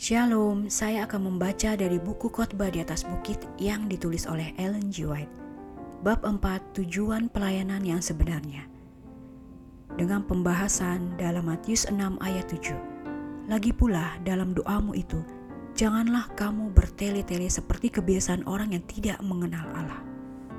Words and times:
Shalom, 0.00 0.72
saya 0.72 1.04
akan 1.04 1.28
membaca 1.28 1.76
dari 1.76 2.00
buku 2.00 2.32
khotbah 2.32 2.72
di 2.72 2.80
atas 2.80 3.04
bukit 3.04 3.36
yang 3.60 3.84
ditulis 3.84 4.24
oleh 4.24 4.56
Ellen 4.56 4.88
G. 4.88 5.04
White. 5.04 5.28
Bab 6.00 6.24
4, 6.24 6.40
tujuan 6.72 7.28
pelayanan 7.28 7.84
yang 7.84 8.00
sebenarnya. 8.00 8.64
Dengan 10.00 10.24
pembahasan 10.24 11.20
dalam 11.20 11.52
Matius 11.52 11.84
6 11.84 12.16
ayat 12.24 12.48
7. 12.48 12.72
Lagi 13.52 13.76
pula 13.76 14.16
dalam 14.24 14.56
doamu 14.56 14.96
itu, 14.96 15.20
janganlah 15.76 16.32
kamu 16.32 16.72
bertele-tele 16.72 17.52
seperti 17.52 17.92
kebiasaan 17.92 18.48
orang 18.48 18.72
yang 18.72 18.84
tidak 18.88 19.20
mengenal 19.20 19.68
Allah. 19.76 20.00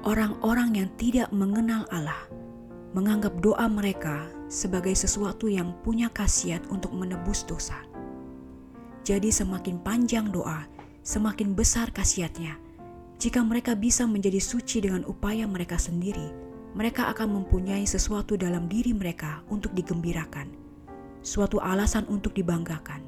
Orang-orang 0.06 0.86
yang 0.86 0.90
tidak 1.02 1.34
mengenal 1.34 1.90
Allah 1.90 2.30
menganggap 2.94 3.34
doa 3.42 3.66
mereka 3.66 4.30
sebagai 4.54 4.94
sesuatu 4.94 5.50
yang 5.50 5.74
punya 5.82 6.14
khasiat 6.14 6.62
untuk 6.70 6.94
menebus 6.94 7.42
dosa 7.42 7.90
jadi 9.02 9.34
semakin 9.34 9.82
panjang 9.82 10.30
doa, 10.30 10.70
semakin 11.02 11.58
besar 11.58 11.90
khasiatnya. 11.90 12.58
Jika 13.22 13.42
mereka 13.46 13.78
bisa 13.78 14.06
menjadi 14.06 14.42
suci 14.42 14.82
dengan 14.82 15.06
upaya 15.06 15.46
mereka 15.46 15.78
sendiri, 15.78 16.34
mereka 16.74 17.10
akan 17.14 17.42
mempunyai 17.42 17.86
sesuatu 17.86 18.38
dalam 18.38 18.66
diri 18.66 18.94
mereka 18.94 19.46
untuk 19.50 19.74
digembirakan, 19.78 20.50
suatu 21.22 21.62
alasan 21.62 22.06
untuk 22.10 22.34
dibanggakan. 22.34 23.06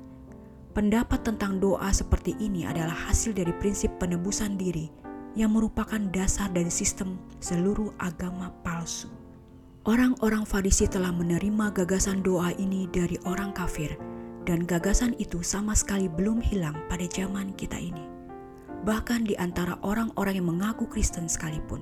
Pendapat 0.73 1.21
tentang 1.21 1.61
doa 1.61 1.89
seperti 1.93 2.33
ini 2.41 2.65
adalah 2.65 2.97
hasil 3.09 3.37
dari 3.37 3.53
prinsip 3.61 3.93
penebusan 4.01 4.57
diri 4.57 4.89
yang 5.37 5.53
merupakan 5.53 6.01
dasar 6.09 6.49
dari 6.49 6.69
sistem 6.69 7.17
seluruh 7.41 7.93
agama 8.01 8.49
palsu. 8.65 9.09
Orang-orang 9.85 10.45
Farisi 10.47 10.89
telah 10.89 11.13
menerima 11.13 11.73
gagasan 11.75 12.25
doa 12.25 12.55
ini 12.57 12.89
dari 12.89 13.19
orang 13.27 13.51
kafir 13.51 14.12
dan 14.43 14.67
gagasan 14.67 15.15
itu 15.19 15.39
sama 15.39 15.71
sekali 15.71 16.11
belum 16.11 16.43
hilang 16.43 16.75
pada 16.91 17.07
zaman 17.07 17.55
kita 17.55 17.79
ini. 17.79 18.03
Bahkan 18.83 19.31
di 19.31 19.35
antara 19.39 19.79
orang-orang 19.79 20.43
yang 20.43 20.51
mengaku 20.51 20.83
Kristen 20.91 21.31
sekalipun, 21.31 21.79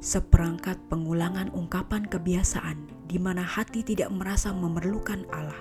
seperangkat 0.00 0.80
pengulangan 0.88 1.52
ungkapan 1.52 2.08
kebiasaan 2.08 2.88
di 3.04 3.20
mana 3.20 3.44
hati 3.44 3.84
tidak 3.84 4.08
merasa 4.08 4.56
memerlukan 4.56 5.28
Allah 5.28 5.60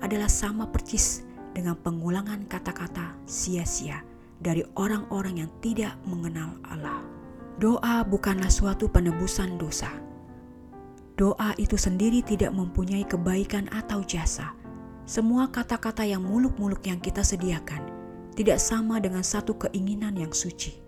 adalah 0.00 0.28
sama 0.28 0.64
percis 0.72 1.28
dengan 1.52 1.76
pengulangan 1.76 2.48
kata-kata 2.48 3.20
sia-sia 3.28 4.00
dari 4.40 4.64
orang-orang 4.80 5.44
yang 5.44 5.50
tidak 5.60 6.00
mengenal 6.08 6.56
Allah. 6.64 7.04
Doa 7.60 8.02
bukanlah 8.02 8.50
suatu 8.50 8.90
penebusan 8.90 9.60
dosa. 9.60 9.92
Doa 11.14 11.54
itu 11.60 11.78
sendiri 11.78 12.24
tidak 12.26 12.50
mempunyai 12.50 13.06
kebaikan 13.06 13.70
atau 13.70 14.02
jasa 14.02 14.63
semua 15.04 15.52
kata-kata 15.52 16.08
yang 16.08 16.24
muluk-muluk 16.24 16.80
yang 16.88 16.96
kita 16.96 17.20
sediakan 17.20 17.92
tidak 18.34 18.56
sama 18.56 18.96
dengan 18.98 19.20
satu 19.20 19.52
keinginan 19.60 20.16
yang 20.16 20.32
suci. 20.32 20.80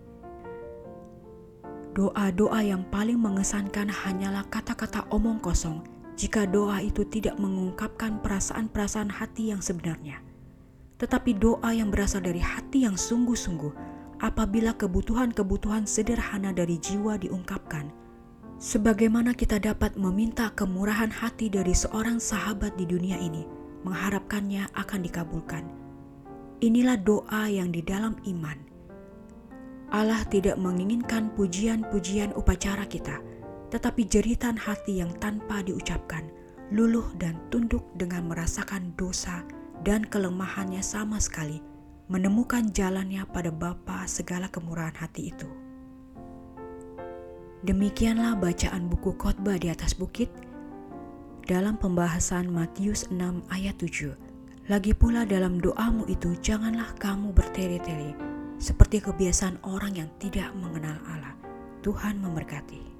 Doa-doa 1.93 2.61
yang 2.61 2.85
paling 2.93 3.17
mengesankan 3.17 3.89
hanyalah 3.89 4.45
kata-kata 4.49 5.05
omong 5.09 5.41
kosong 5.41 5.81
jika 6.17 6.49
doa 6.49 6.81
itu 6.81 7.05
tidak 7.05 7.37
mengungkapkan 7.37 8.21
perasaan-perasaan 8.21 9.09
hati 9.09 9.53
yang 9.53 9.61
sebenarnya. 9.61 10.21
Tetapi 10.97 11.37
doa 11.37 11.69
yang 11.73 11.93
berasal 11.93 12.25
dari 12.25 12.41
hati 12.41 12.89
yang 12.89 12.97
sungguh-sungguh 12.97 13.73
apabila 14.17 14.73
kebutuhan-kebutuhan 14.73 15.85
sederhana 15.85 16.49
dari 16.53 16.81
jiwa 16.81 17.21
diungkapkan, 17.21 17.93
sebagaimana 18.57 19.37
kita 19.37 19.61
dapat 19.61 19.93
meminta 19.93 20.49
kemurahan 20.57 21.13
hati 21.13 21.53
dari 21.53 21.77
seorang 21.77 22.17
sahabat 22.17 22.73
di 22.81 22.89
dunia 22.89 23.21
ini, 23.21 23.45
mengharapkannya 23.85 24.69
akan 24.73 24.99
dikabulkan. 25.05 25.65
Inilah 26.63 26.97
doa 26.97 27.45
yang 27.51 27.69
di 27.69 27.85
dalam 27.85 28.17
iman. 28.25 28.57
Allah 29.93 30.25
tidak 30.27 30.57
menginginkan 30.59 31.31
pujian-pujian 31.37 32.33
upacara 32.33 32.83
kita, 32.89 33.21
tetapi 33.69 34.03
jeritan 34.09 34.57
hati 34.57 34.99
yang 34.99 35.13
tanpa 35.21 35.63
diucapkan, 35.63 36.27
luluh 36.73 37.07
dan 37.21 37.39
tunduk 37.53 37.85
dengan 37.95 38.27
merasakan 38.27 38.91
dosa 38.99 39.45
dan 39.85 40.03
kelemahannya 40.03 40.83
sama 40.83 41.21
sekali, 41.21 41.63
menemukan 42.11 42.67
jalannya 42.71 43.23
pada 43.31 43.53
Bapa 43.53 44.07
segala 44.07 44.51
kemurahan 44.51 44.95
hati 44.95 45.31
itu. 45.31 45.47
Demikianlah 47.63 48.39
bacaan 48.39 48.87
buku 48.87 49.17
khotbah 49.17 49.59
di 49.59 49.67
atas 49.67 49.97
bukit 49.97 50.29
dalam 51.47 51.79
pembahasan 51.79 52.51
Matius 52.51 53.07
6 53.07 53.47
ayat 53.47 53.79
7. 53.79 54.11
Lagi 54.67 54.91
pula 54.91 55.23
dalam 55.23 55.63
doamu 55.63 56.03
itu 56.11 56.35
janganlah 56.43 56.91
kamu 56.99 57.31
bertele-tele 57.31 58.11
seperti 58.59 58.99
kebiasaan 58.99 59.55
orang 59.63 59.95
yang 59.95 60.11
tidak 60.19 60.51
mengenal 60.59 60.99
Allah. 61.07 61.31
Tuhan 61.87 62.19
memberkati. 62.19 62.96